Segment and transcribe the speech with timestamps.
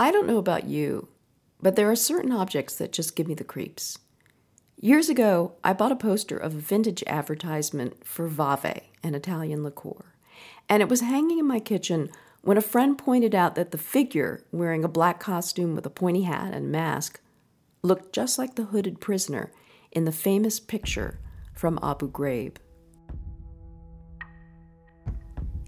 [0.00, 1.08] I don't know about you,
[1.60, 3.98] but there are certain objects that just give me the creeps.
[4.78, 10.14] Years ago, I bought a poster of a vintage advertisement for Vave, an Italian liqueur,
[10.70, 12.08] and it was hanging in my kitchen
[12.40, 16.22] when a friend pointed out that the figure, wearing a black costume with a pointy
[16.22, 17.20] hat and mask,
[17.82, 19.52] looked just like the hooded prisoner
[19.92, 21.20] in the famous picture
[21.52, 22.56] from Abu Ghraib.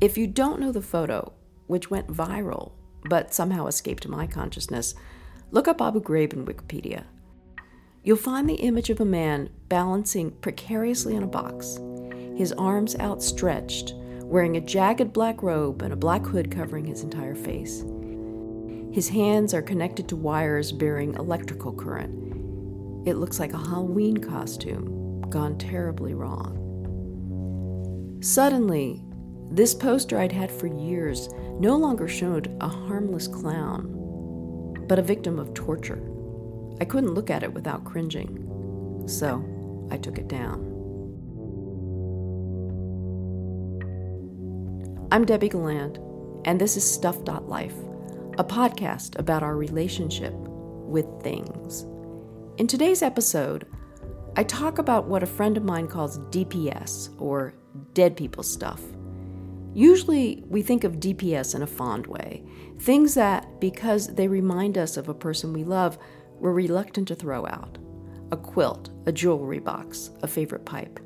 [0.01, 1.35] If you don't know the photo,
[1.67, 2.73] which went viral
[3.05, 4.95] but somehow escaped my consciousness,
[5.51, 7.05] look up Abu Ghraib in Wikipedia.
[8.05, 11.79] You'll find the image of a man balancing precariously on a box,
[12.37, 17.35] his arms outstretched, wearing a jagged black robe and a black hood covering his entire
[17.35, 17.85] face.
[18.93, 22.19] His hands are connected to wires bearing electrical current.
[23.07, 26.59] It looks like a Halloween costume gone terribly wrong.
[28.21, 29.03] Suddenly,
[29.53, 31.29] this poster I'd had for years
[31.61, 36.03] no longer showed a harmless clown, but a victim of torture.
[36.81, 39.45] I couldn't look at it without cringing, so
[39.91, 40.71] I took it down.
[45.13, 45.99] I'm Debbie Galant,
[46.47, 47.77] and this is Stuff.Life,
[48.39, 51.83] a podcast about our relationship with things.
[52.57, 53.67] In today's episode,
[54.35, 57.53] I talk about what a friend of mine calls DPS, or
[57.93, 58.81] dead people stuff.
[59.75, 62.45] Usually, we think of DPS in a fond way
[62.79, 65.99] things that, because they remind us of a person we love,
[66.39, 67.79] we're reluctant to throw out
[68.33, 70.99] a quilt, a jewelry box, a favorite pipe.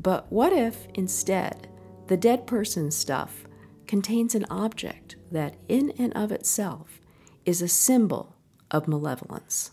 [0.00, 1.68] But what if, instead,
[2.06, 3.46] the dead person's stuff
[3.86, 7.00] contains an object that, in and of itself,
[7.46, 8.36] is a symbol
[8.70, 9.70] of malevolence?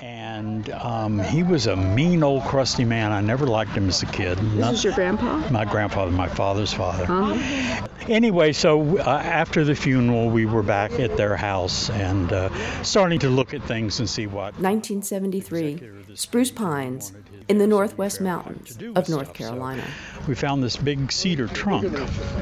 [0.00, 3.12] And um, he was a mean old crusty man.
[3.12, 4.38] I never liked him as a kid.
[4.38, 5.48] This Not, is your grandpa?
[5.50, 7.04] My grandfather, my father's father.
[7.04, 7.86] Uh-huh.
[8.08, 13.18] Anyway, so uh, after the funeral, we were back at their house and uh, starting
[13.20, 14.58] to look at things and see what.
[14.60, 17.12] 1973, Spruce Pines
[17.48, 19.84] in the northwest mountains of North Carolina.
[20.26, 21.84] We found this big cedar trunk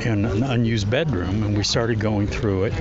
[0.05, 2.73] in an unused bedroom and we started going through it.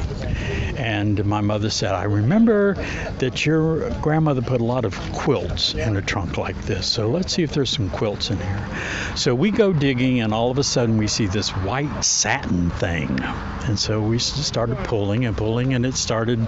[0.77, 2.75] And my mother said, I remember
[3.19, 7.33] that your grandmother put a lot of quilts in a trunk like this, so let's
[7.33, 8.69] see if there's some quilts in here.
[9.15, 13.19] So we go digging and all of a sudden we see this white satin thing.
[13.65, 16.47] And so we started pulling and pulling and it started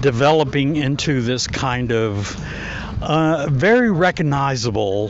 [0.00, 2.36] developing into this kind of
[3.02, 5.08] uh, very recognizable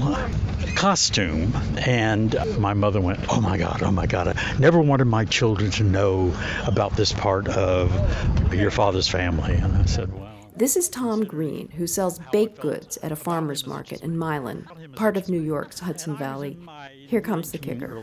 [0.75, 1.55] costume.
[1.87, 4.29] And my mother went, Oh my God, oh my God.
[4.29, 6.35] I never wanted my children to know
[6.67, 7.93] about this part of
[8.53, 9.55] your father's family.
[9.55, 13.67] And I said, Well, this is Tom Green, who sells baked goods at a farmer's
[13.67, 16.59] market in Milan, part of New York's Hudson Valley.
[17.07, 18.03] Here comes the kicker.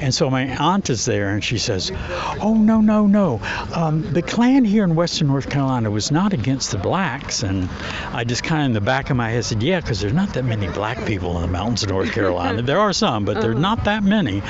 [0.00, 1.90] And so my aunt is there, and she says,
[2.40, 3.40] "Oh no, no, no!
[3.74, 7.68] Um, the Klan here in Western North Carolina was not against the blacks." And
[8.12, 10.34] I just kind of in the back of my head said, "Yeah, because there's not
[10.34, 12.62] that many black people in the mountains of North Carolina.
[12.62, 14.42] there are some, but there's not that many.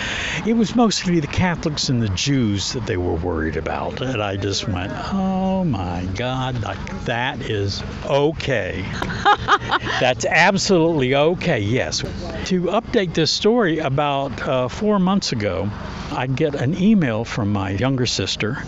[0.46, 4.36] It was mostly the Catholics and the Jews that they were worried about." And I
[4.36, 8.84] just went, "Oh my God!" Like, that is okay.
[10.00, 11.98] That's absolutely okay, yes.
[12.46, 15.70] To update this story, about uh, four months ago,
[16.12, 18.62] I get an email from my younger sister,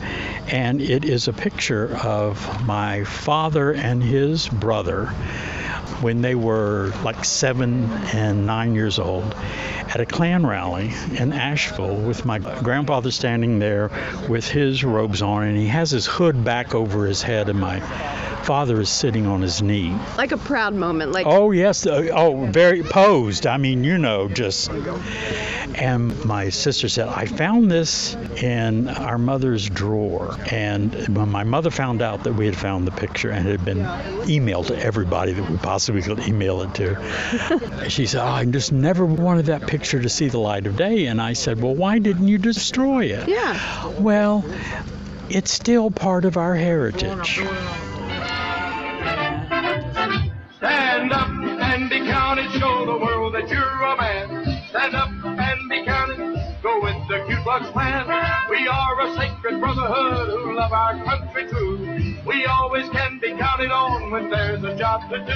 [0.48, 5.12] and it is a picture of my father and his brother
[6.00, 7.84] when they were like seven
[8.14, 9.34] and nine years old
[9.88, 13.90] at a Klan rally in Asheville with my grandfather standing there
[14.28, 17.80] with his robes on, and he has his hood back over his head, and my
[18.44, 19.96] father is sitting on his knee.
[20.16, 21.26] Like a proud moment, like.
[21.26, 23.46] Oh yes, uh, oh very posed.
[23.46, 24.70] I mean, you know, just.
[25.74, 31.70] And my sister said, I found this in our mother's drawer, and when my mother
[31.70, 33.84] found out that we had found the picture and it had been
[34.26, 38.72] emailed to everybody that we possibly could email it to, she said, oh, I just
[38.72, 41.06] never wanted that picture to see the light of day.
[41.06, 43.28] And I said, Well, why didn't you destroy it?
[43.28, 43.86] Yeah.
[43.98, 44.44] Well,
[45.28, 47.40] it's still part of our heritage.
[50.56, 54.62] Stand up and be counted, show the world that you're a man.
[54.70, 56.18] Stand up and be counted,
[56.62, 58.06] go with the Ku Klux Klan.
[58.50, 62.09] We are a sacred brotherhood who love our country true.
[62.30, 65.34] We always can be counted on when there's a job to do.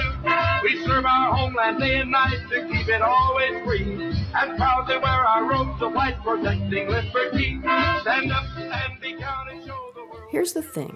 [0.63, 4.15] We serve our homeland day and night to keep it always free.
[4.33, 7.59] And proudly wear our robes of white protecting liberty.
[7.59, 10.29] Stand up and be counted, show the world.
[10.31, 10.95] Here's the thing.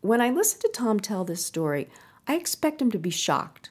[0.00, 1.90] When I listen to Tom tell this story,
[2.26, 3.68] I expect him to be shocked.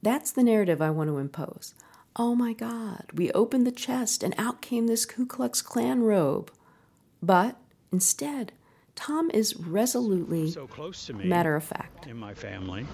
[0.00, 1.74] That's the narrative I want to impose.
[2.16, 6.50] Oh my God, we opened the chest and out came this Ku Klux Klan robe.
[7.22, 7.58] But
[7.92, 8.52] instead,
[8.98, 11.24] Tom is resolutely So close to me.
[11.24, 12.08] matter of fact.
[12.08, 12.84] In my family.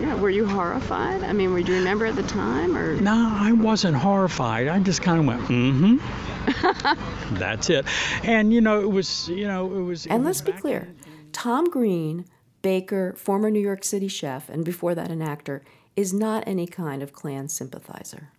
[0.00, 1.22] Yeah, were you horrified?
[1.22, 2.98] I mean, would you remember at the time or?
[2.98, 4.68] No, I wasn't horrified.
[4.68, 7.34] I just kind of went, mm-hmm.
[7.34, 7.84] That's it.
[8.24, 10.06] And you know, it was, you know, it was.
[10.06, 10.94] it And was let's be back clear
[11.32, 12.24] Tom Green,
[12.62, 15.62] baker, former New York City chef, and before that an actor,
[15.96, 18.30] is not any kind of Klan sympathizer.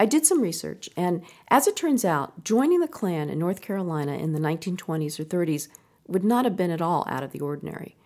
[0.00, 4.14] I did some research, and as it turns out, joining the Klan in North Carolina
[4.14, 5.68] in the 1920s or 30s
[6.06, 7.96] would not have been at all out of the ordinary.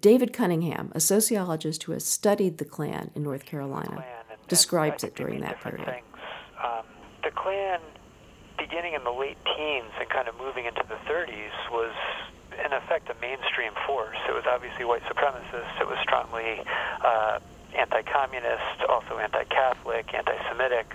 [0.00, 4.48] David Cunningham, a sociologist who has studied the Klan in North Carolina, Klan and- and
[4.48, 6.02] describes it during that period.
[6.62, 6.84] Um,
[7.22, 7.80] the Klan,
[8.56, 11.92] beginning in the late teens and kind of moving into the 30s, was
[12.64, 14.16] in effect a mainstream force.
[14.28, 15.80] It was obviously white supremacist.
[15.80, 16.62] It was strongly
[17.02, 17.40] uh,
[17.74, 20.94] anti-communist, also anti-Catholic, anti-Semitic.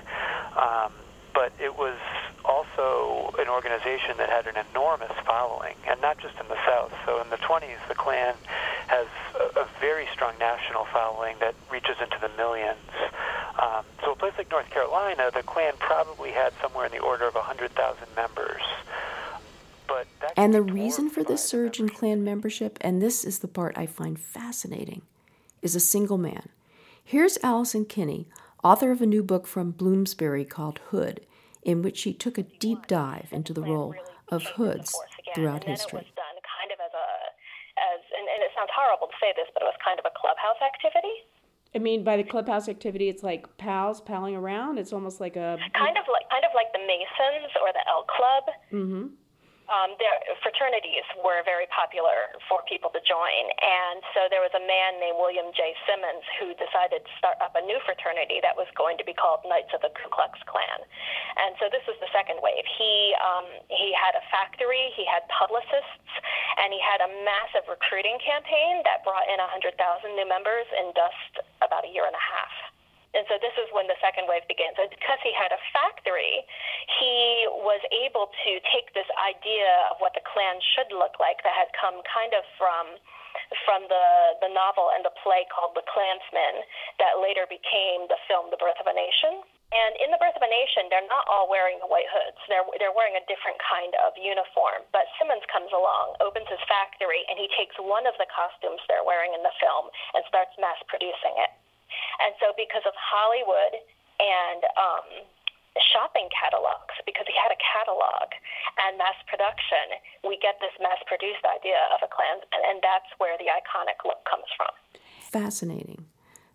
[0.55, 0.93] Um,
[1.33, 1.97] but it was
[2.45, 6.91] also an organization that had an enormous following, and not just in the South.
[7.05, 8.35] So in the 20s, the Klan
[8.87, 12.77] has a, a very strong national following that reaches into the millions.
[13.61, 17.27] Um, so a place like North Carolina, the Klan probably had somewhere in the order
[17.27, 18.61] of 100,000 members.
[19.87, 21.89] But that And the reason for this surge in.
[21.89, 25.01] Klan membership, and this is the part I find fascinating,
[25.61, 26.49] is a single man.
[27.03, 28.27] Here's Alison Kinney,
[28.63, 31.21] author of a new book from Bloomsbury called Hood,
[31.63, 33.95] in which she took a deep dive into the role
[34.29, 34.95] of hoods
[35.35, 36.05] throughout and history.
[36.05, 37.07] Then it was done kind of as a,
[37.79, 40.13] as, and, and it sounds horrible to say this, but it was kind of a
[40.15, 41.27] clubhouse activity.
[41.75, 44.79] I mean, by the clubhouse activity, it's like pals palling around.
[44.79, 45.57] It's almost like a.
[45.77, 48.43] Kind of like, kind of like the Masons or the L Club.
[48.73, 49.05] Mm-hmm.
[49.69, 53.45] Um, their fraternities were very popular for people to join.
[53.61, 55.77] And so there was a man named William J.
[55.85, 59.45] Simmons who decided to start up a new fraternity that was going to be called
[59.45, 60.81] Knights of the Ku Klux Klan.
[61.37, 62.65] And so this was the second wave.
[62.65, 66.11] He um, he had a factory, he had publicists,
[66.57, 69.77] and he had a massive recruiting campaign that brought in 100,000
[70.17, 72.68] new members in just about a year and a half.
[73.17, 74.77] And so this is when the second wave begins.
[74.77, 76.45] And because he had a factory,
[77.01, 81.57] he was able to take this idea of what the Klan should look like that
[81.57, 83.01] had come kind of from
[83.65, 86.65] from the the novel and the play called The Clansman
[87.01, 89.41] that later became the film The Birth of a Nation.
[89.69, 92.37] And in The Birth of a Nation, they're not all wearing the white hoods.
[92.49, 94.85] They're they're wearing a different kind of uniform.
[94.93, 99.05] But Simmons comes along, opens his factory, and he takes one of the costumes they're
[99.05, 101.53] wearing in the film and starts mass producing it.
[102.19, 103.79] And so, because of Hollywood
[104.19, 105.07] and um,
[105.79, 108.35] shopping catalogs, because he had a catalog
[108.83, 113.39] and mass production, we get this mass produced idea of a Klansman, and that's where
[113.39, 114.71] the iconic look comes from.
[115.31, 116.05] Fascinating.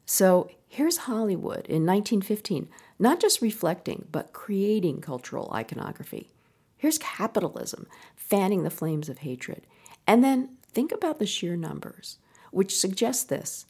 [0.06, 2.68] So here's Hollywood in 1915,
[2.98, 6.30] not just reflecting, but creating cultural iconography.
[6.76, 9.62] Here's capitalism fanning the flames of hatred.
[10.06, 12.18] And then think about the sheer numbers,
[12.50, 13.64] which suggest this.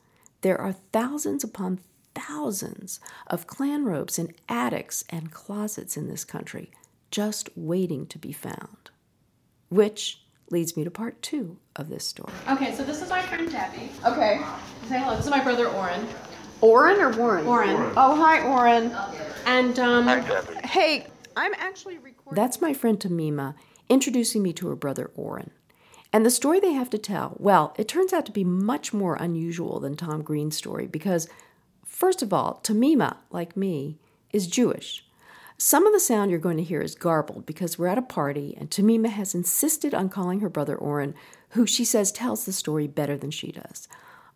[0.44, 1.80] There are thousands upon
[2.14, 6.70] thousands of Klan robes in attics and closets in this country,
[7.10, 8.90] just waiting to be found.
[9.70, 10.20] Which
[10.50, 12.34] leads me to part two of this story.
[12.46, 13.88] Okay, so this is my friend Tabby.
[14.04, 14.42] Okay.
[14.86, 15.16] Say hello.
[15.16, 16.06] This is my brother Oren.
[16.60, 17.46] Oren or Warren?
[17.46, 17.92] Oren.
[17.96, 18.94] Oh, hi, Oren.
[19.46, 20.66] And um, Hi, Debbie.
[20.66, 21.06] Hey,
[21.38, 22.42] I'm actually recording.
[22.42, 23.54] That's my friend Tamima
[23.88, 25.52] introducing me to her brother Orrin.
[26.14, 29.16] And the story they have to tell, well, it turns out to be much more
[29.16, 31.28] unusual than Tom Green's story because,
[31.84, 33.98] first of all, Tamima, like me,
[34.32, 35.04] is Jewish.
[35.58, 38.54] Some of the sound you're going to hear is garbled because we're at a party
[38.56, 41.16] and Tamima has insisted on calling her brother Orrin,
[41.48, 43.88] who she says tells the story better than she does.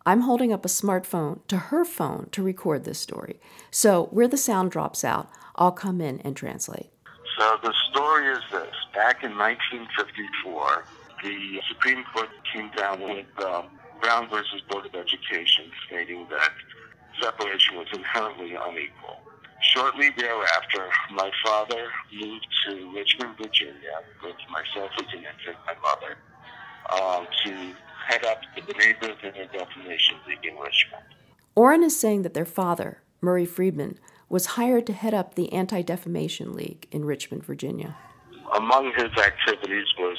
[0.05, 3.39] I'm holding up a smartphone to her phone to record this story.
[3.71, 6.89] So, where the sound drops out, I'll come in and translate.
[7.37, 8.75] So the story is this.
[8.93, 10.83] Back in 1954,
[11.23, 13.65] the Supreme Court came down with um,
[14.01, 16.51] Brown versus Board of Education stating that
[17.21, 19.19] separation was inherently unequal.
[19.73, 26.17] Shortly thereafter, my father moved to Richmond, Virginia, with myself as an infant, my mother,
[26.93, 27.51] um, to
[28.07, 31.03] head up the B'nai B'rith Anti-Defamation League in Richmond.
[31.55, 33.99] Orrin is saying that their father, Murray Friedman,
[34.29, 37.97] was hired to head up the Anti Defamation League in Richmond, Virginia.
[38.55, 40.17] among his activities was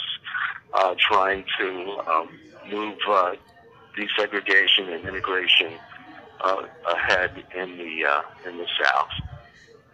[0.74, 2.38] uh, trying to um,
[2.70, 3.34] move uh,
[3.96, 5.72] desegregation and integration
[6.40, 9.10] uh, ahead in the uh, in the South.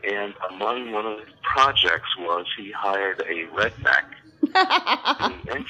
[0.04, 4.04] And among one of his projects was he hired a redneck
[4.42, 5.66] to, inf-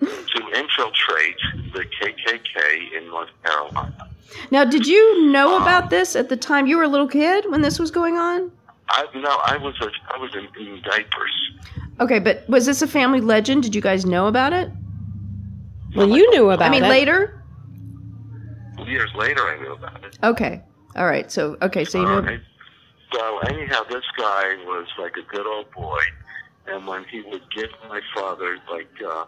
[0.00, 1.36] to infiltrate
[1.72, 4.10] the KKK in North Carolina.
[4.50, 7.62] Now, did you know about this at the time you were a little kid when
[7.62, 8.50] this was going on?
[8.88, 11.50] I no, I was a, I was in, in diapers.
[12.00, 13.62] Okay, but was this a family legend?
[13.62, 14.70] Did you guys know about it?
[15.96, 16.68] Well, you knew about it.
[16.68, 16.88] I mean, it.
[16.88, 17.44] later?
[18.86, 20.18] Years later, I knew about it.
[20.22, 20.62] Okay.
[20.96, 21.30] All right.
[21.30, 21.84] So, okay.
[21.84, 22.20] So you know.
[22.20, 22.40] right.
[23.12, 26.00] So anyhow, this guy was like a good old boy,
[26.66, 29.26] and when he would give my father like uh,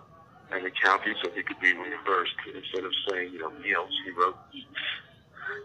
[0.50, 4.36] an accounting so he could be reimbursed, instead of saying you know meals, he wrote
[4.52, 4.66] eats.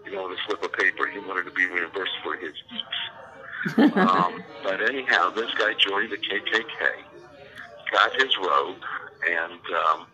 [0.06, 3.21] You know, on a slip of paper, he wanted to be reimbursed for his eats.
[3.78, 6.92] Um, but anyhow, this guy joined the KKK,
[7.92, 8.78] got his robe,
[9.30, 10.08] and um,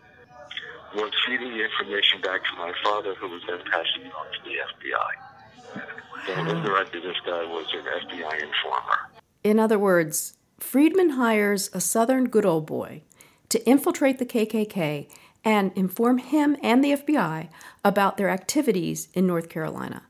[0.94, 4.38] was feeding the information back to my father, who was then passing it on to
[4.44, 4.56] the
[4.88, 5.28] FBI.
[6.26, 9.08] So indirectly, this guy was an FBI informer.
[9.44, 13.02] In other words, Friedman hires a Southern good old boy
[13.48, 15.08] to infiltrate the KKK
[15.44, 17.48] and inform him and the FBI
[17.84, 20.02] about their activities in North Carolina.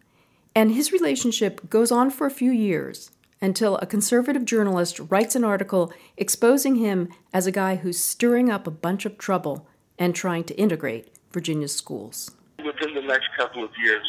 [0.54, 5.44] And his relationship goes on for a few years until a conservative journalist writes an
[5.44, 9.66] article exposing him as a guy who's stirring up a bunch of trouble
[9.98, 12.30] and trying to integrate Virginia's schools.
[12.64, 14.06] Within the next couple of years,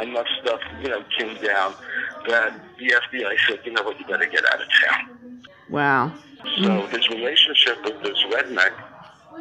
[0.00, 1.74] enough stuff, you know, came down
[2.28, 5.42] that the FBI said, you know what, you better get out of town.
[5.68, 6.12] Wow.
[6.62, 8.72] So his relationship with this redneck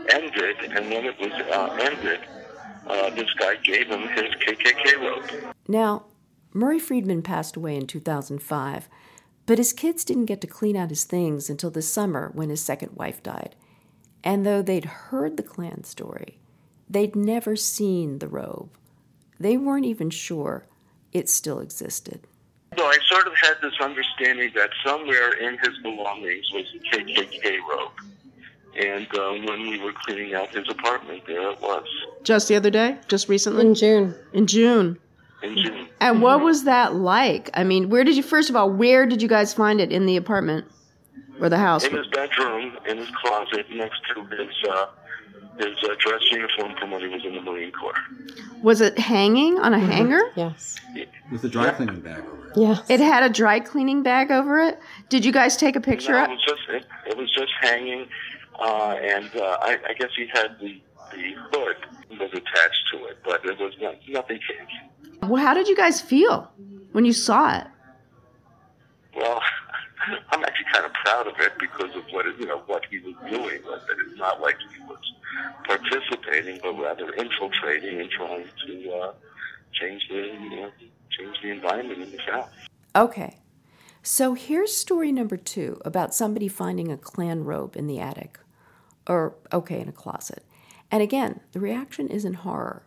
[0.10, 2.20] ended, and when it was uh, ended,
[2.88, 5.54] uh, this guy gave him his KKK robe.
[5.68, 6.06] Now,
[6.54, 8.90] Murray Friedman passed away in 2005,
[9.52, 12.64] but his kids didn't get to clean out his things until the summer when his
[12.64, 13.54] second wife died.
[14.24, 16.38] And though they'd heard the Klan story,
[16.90, 18.70] they'd never seen the robe.
[19.42, 20.68] They weren't even sure
[21.12, 22.26] it still existed.
[22.78, 27.58] So I sort of had this understanding that somewhere in his belongings was a KKK
[27.70, 27.92] robe.
[28.80, 31.86] And uh, when we were cleaning out his apartment, there it was
[32.24, 33.00] Just the other day?
[33.10, 33.66] Just recently?
[33.66, 34.16] in June.
[34.32, 34.98] In June.
[35.44, 35.88] In June.
[36.00, 37.50] And what was that like?
[37.54, 40.06] I mean, where did you, first of all, where did you guys find it in
[40.06, 40.66] the apartment
[41.40, 41.84] or the house?
[41.84, 44.86] In his bedroom, in his closet, next to his uh,
[45.58, 47.94] his uh, dress uniform from when he was in the Marine Corps.
[48.64, 50.22] Was it hanging on a hanger?
[50.36, 50.80] Yes.
[51.32, 52.54] with a dry cleaning bag over it.
[52.56, 52.90] Yes.
[52.90, 54.80] It had a dry cleaning bag over it.
[55.10, 56.14] Did you guys take a picture?
[56.14, 58.08] No, of it was just it, it was just hanging,
[58.60, 60.82] uh, and uh, I, I guess he had the
[61.12, 65.22] the hood was attached to it, but it was not, nothing changed.
[65.24, 66.52] Well, how did you guys feel
[66.92, 67.68] when you saw it?
[69.16, 69.42] Well,
[70.32, 73.00] I'm actually kind of proud of it because of what it, you know what he
[73.00, 73.98] was doing with it.
[74.08, 75.00] It's not like he was
[75.66, 79.14] participating, but rather infiltrating and trying to uh,
[79.74, 80.72] change the you know,
[81.10, 82.50] change the environment in the South.
[82.96, 83.38] Okay.
[84.04, 88.40] So here's story number two about somebody finding a Klan robe in the attic.
[89.08, 90.44] Or, okay, in a closet.
[90.92, 92.84] And again, the reaction isn't horror.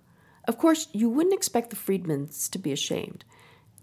[0.47, 3.25] Of course, you wouldn't expect the Friedmans to be ashamed.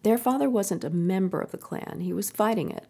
[0.03, 2.85] Their father wasn't a member of the Klan, he was fighting it.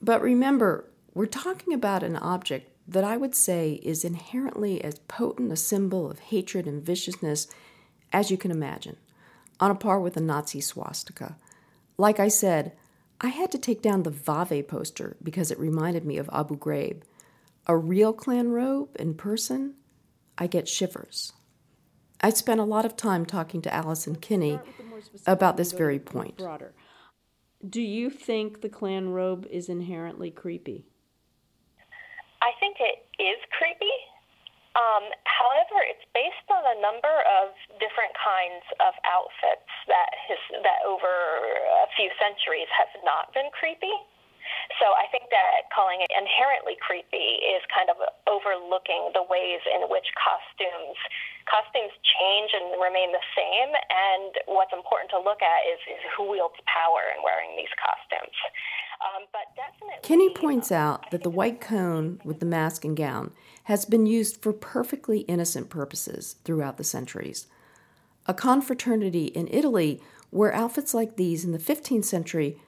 [0.00, 5.52] But remember, we're talking about an object that I would say is inherently as potent
[5.52, 7.48] a symbol of hatred and viciousness
[8.12, 8.96] as you can imagine,
[9.60, 11.36] on a par with a Nazi swastika.
[11.98, 12.72] Like I said,
[13.20, 17.02] I had to take down the Vave poster because it reminded me of Abu Ghraib.
[17.66, 19.74] A real Klan robe in person,
[20.38, 21.32] I get shivers.
[22.20, 24.58] I spent a lot of time talking to Alison Kinney
[25.26, 26.38] about this very point.
[26.38, 26.72] Broader.
[27.66, 30.86] Do you think the Klan robe is inherently creepy?
[32.42, 33.96] I think it is creepy.
[34.76, 40.84] Um, however, it's based on a number of different kinds of outfits that his, that
[40.84, 43.92] over a few centuries have not been creepy.
[44.78, 47.95] So I think that calling it inherently creepy is kind of
[48.46, 50.94] overlooking the ways in which costumes
[51.46, 53.70] costumes change and remain the same.
[53.70, 58.34] And what's important to look at is, is who wields power in wearing these costumes.
[58.98, 63.32] Um, but definitely, Kinney points out that the white cone with the mask and gown
[63.64, 67.46] has been used for perfectly innocent purposes throughout the centuries.
[68.26, 70.00] A confraternity in Italy
[70.32, 72.58] wore outfits like these in the 15th century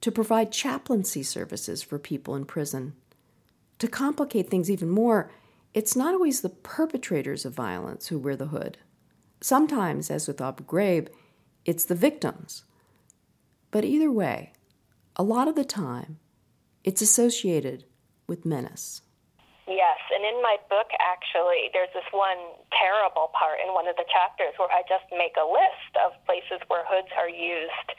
[0.00, 2.94] to provide chaplaincy services for people in prison.
[3.84, 5.28] To complicate things even more,
[5.74, 8.78] it's not always the perpetrators of violence who wear the hood.
[9.42, 11.08] Sometimes, as with Abu Ghraib,
[11.66, 12.64] it's the victims.
[13.70, 14.54] But either way,
[15.16, 16.16] a lot of the time,
[16.82, 17.84] it's associated
[18.26, 19.02] with menace.
[19.68, 22.40] Yes, and in my book, actually, there's this one
[22.72, 26.64] terrible part in one of the chapters where I just make a list of places
[26.72, 27.92] where hoods are used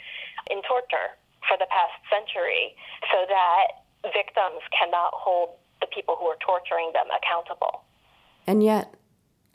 [0.50, 1.13] in torture
[1.46, 2.74] for the past century
[3.13, 5.62] so that victims cannot hold
[5.96, 7.84] people who are torturing them accountable.
[8.46, 8.94] And yet,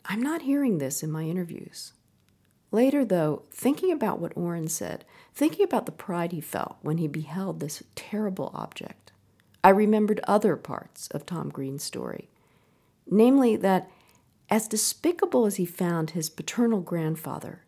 [0.05, 1.93] I'm not hearing this in my interviews.
[2.71, 5.05] Later, though, thinking about what Orrin said,
[5.35, 9.11] thinking about the pride he felt when he beheld this terrible object,
[9.63, 12.29] I remembered other parts of Tom Green's story.
[13.09, 13.89] Namely, that
[14.49, 17.63] as despicable as he found his paternal grandfather,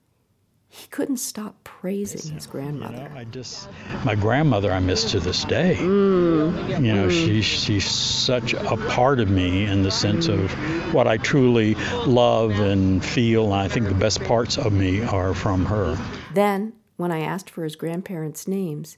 [0.76, 2.94] he couldn't stop praising his grandmother.
[3.04, 3.70] You know, I just
[4.04, 5.78] my grandmother I miss to this day.
[5.80, 6.84] Mm.
[6.84, 7.12] You know, Mm.
[7.12, 10.52] she she's such a part of me in the sense of
[10.92, 11.76] what I truly
[12.08, 13.54] love and feel.
[13.54, 15.96] And I think the best parts of me are from her.
[16.34, 18.98] Then, when I asked for his grandparents' names,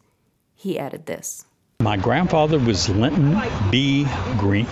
[0.54, 1.44] he added this.
[1.82, 3.38] My grandfather was Linton
[3.70, 4.08] B.
[4.38, 4.66] Green,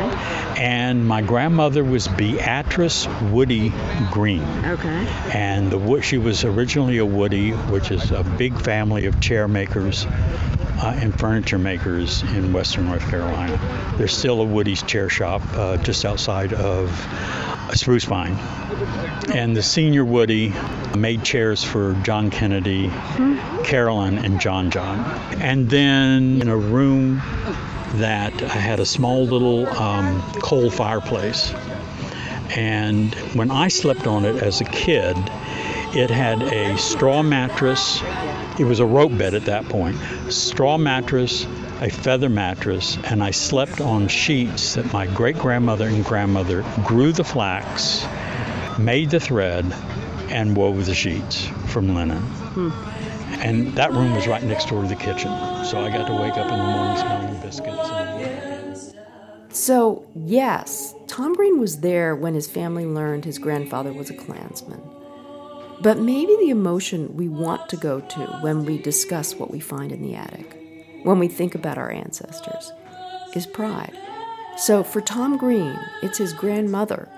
[0.00, 3.72] and my grandmother was Beatrice Woody
[4.10, 4.42] Green.
[4.64, 5.06] Okay.
[5.32, 10.06] And the she was originally a Woody, which is a big family of chair makers
[10.06, 13.58] uh, and furniture makers in Western North Carolina.
[13.96, 16.90] There's still a Woody's chair shop uh, just outside of
[17.74, 18.34] Spruce Pine.
[19.34, 20.54] And the senior Woody
[20.96, 22.90] made chairs for John Kennedy,
[23.64, 24.98] Caroline, and John John.
[25.40, 27.20] And then in a room
[27.94, 31.52] that I had a small little um, coal fireplace.
[32.56, 35.16] And when I slept on it as a kid,
[35.94, 38.02] it had a straw mattress.
[38.58, 39.96] It was a rope bed at that point.
[40.28, 41.46] Straw mattress,
[41.80, 47.12] a feather mattress, and I slept on sheets that my great grandmother and grandmother grew
[47.12, 48.06] the flax,
[48.78, 49.64] made the thread,
[50.28, 52.22] and wove the sheets from linen.
[53.40, 55.30] And that room was right next door to the kitchen.
[55.64, 57.88] So I got to wake up in the morning smelling biscuits.
[57.90, 64.14] And So, yes, Tom Green was there when his family learned his grandfather was a
[64.14, 64.82] Klansman.
[65.80, 69.92] But maybe the emotion we want to go to when we discuss what we find
[69.92, 70.56] in the attic,
[71.04, 72.72] when we think about our ancestors,
[73.34, 73.96] is pride.
[74.56, 77.08] So for Tom Green, it's his grandmother,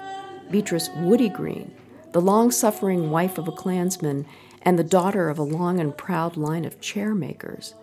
[0.50, 1.72] Beatrice Woody Green,
[2.12, 4.26] the long suffering wife of a Klansman
[4.62, 7.74] and the daughter of a long and proud line of chair makers,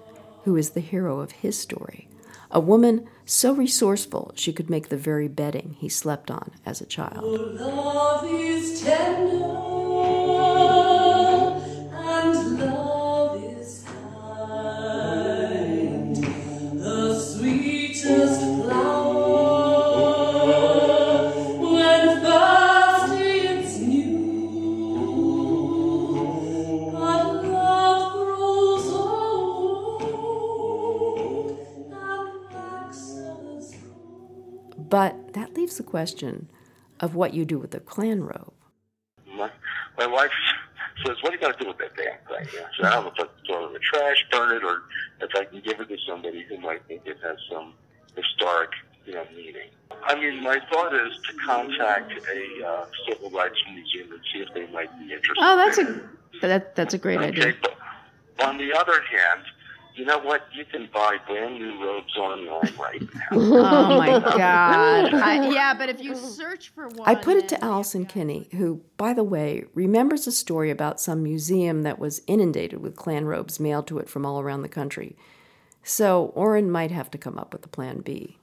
[0.43, 2.07] who is the hero of his story.
[2.49, 6.85] A woman so resourceful she could make the very bedding he slept on as a
[6.85, 7.23] child.
[34.77, 36.49] But that leaves the question
[36.99, 38.53] of what you do with the Klan robe.
[39.35, 39.49] My,
[39.97, 40.31] my wife
[41.05, 42.89] says, "What are you going to do with that damn thing?" You know, so I
[42.91, 44.81] don't know if I can throw it in the trash, burn it, or
[45.21, 47.73] if I can give it to somebody who might think it has some
[48.15, 48.69] historic,
[49.05, 49.69] you know, meaning.
[50.03, 54.53] I mean, my thought is to contact a uh, civil rights museum and see if
[54.53, 55.35] they might be interested.
[55.39, 56.01] Oh, that's a
[56.41, 57.53] that, that's a great Okay, idea.
[57.61, 57.75] but
[58.45, 59.41] on the other hand,
[59.97, 60.43] you know what?
[60.53, 63.27] You can buy brand new robes online right now.
[63.31, 65.13] Oh my god.
[65.13, 68.47] I, yeah, but if you search for one, I put it to and- Alison Kinney,
[68.51, 73.25] who, by the way, remembers a story about some museum that was inundated with Klan
[73.25, 75.15] robes mailed to it from all around the country.
[75.83, 78.37] So Orrin might have to come up with a plan B.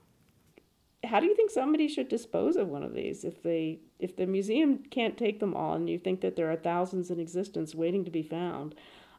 [1.05, 4.27] How do you think somebody should dispose of one of these if they if the
[4.27, 8.05] museum can't take them all and you think that there are thousands in existence waiting
[8.07, 8.75] to be found?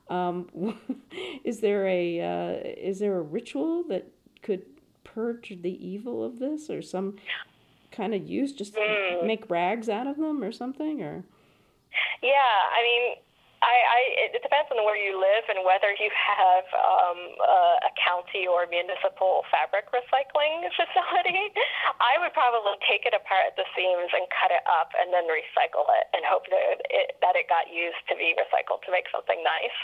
[0.09, 0.77] Um,
[1.43, 4.07] is there a uh, is there a ritual that
[4.41, 4.63] could
[5.03, 7.15] purge the evil of this or some
[7.91, 8.75] kind of use just
[9.23, 11.23] make rags out of them or something or?
[12.21, 13.15] Yeah, I mean,
[13.63, 17.91] I, I it depends on where you live and whether you have um, uh, a
[17.95, 21.51] county or municipal fabric recycling facility.
[22.01, 25.25] I would probably take it apart at the seams and cut it up and then
[25.31, 29.07] recycle it and hope that it that it got used to be recycled to make
[29.11, 29.79] something nice.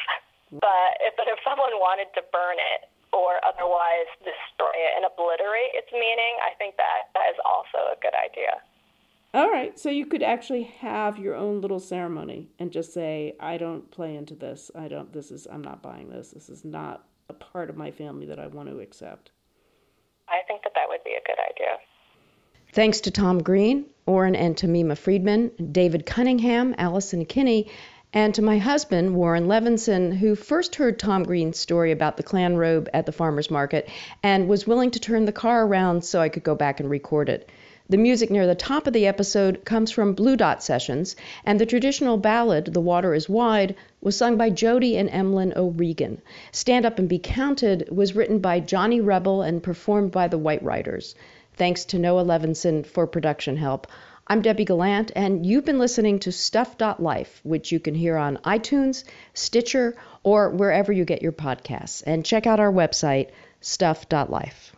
[0.52, 5.76] But if, but if someone wanted to burn it or otherwise destroy it and obliterate
[5.76, 8.60] its meaning, I think that that is also a good idea.
[9.34, 13.58] All right, so you could actually have your own little ceremony and just say, "I
[13.58, 14.70] don't play into this.
[14.76, 15.14] I don't.
[15.14, 15.48] This is.
[15.50, 16.32] I'm not buying this.
[16.32, 19.32] This is not a part of my family that I want to accept."
[20.28, 21.78] I think that that would be a good idea.
[22.74, 27.70] Thanks to Tom Green, Orrin and Tamima Friedman, David Cunningham, Alison Kinney,
[28.14, 32.58] and to my husband, Warren Levinson, who first heard Tom Green's story about the Klan
[32.58, 33.90] robe at the farmer's market
[34.24, 37.30] and was willing to turn the car around so I could go back and record
[37.30, 37.50] it.
[37.90, 41.66] The music near the top of the episode comes from Blue Dot Sessions, and the
[41.66, 46.22] traditional ballad, The Water is Wide, was sung by Jody and Emlyn O'Regan.
[46.52, 50.64] Stand Up and Be Counted was written by Johnny Rebel and performed by the White
[50.64, 51.16] Riders.
[51.56, 53.88] Thanks to Noah Levinson for production help.
[54.26, 59.04] I'm Debbie Galant, and you've been listening to Stuff.Life, which you can hear on iTunes,
[59.34, 62.02] Stitcher, or wherever you get your podcasts.
[62.06, 64.74] And check out our website, Stuff.Life.